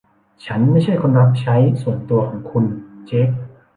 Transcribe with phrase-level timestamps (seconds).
[0.45, 2.65] ฉันไม่ใช่คนรับใช้ส่วนตัวของคุณ
[3.07, 3.29] เจค